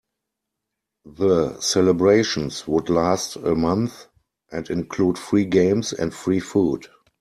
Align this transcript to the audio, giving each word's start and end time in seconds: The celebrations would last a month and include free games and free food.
The 1.05 1.59
celebrations 1.59 2.67
would 2.67 2.89
last 2.89 3.35
a 3.35 3.53
month 3.53 4.07
and 4.51 4.67
include 4.71 5.19
free 5.19 5.45
games 5.45 5.93
and 5.93 6.11
free 6.11 6.39
food. 6.39 6.87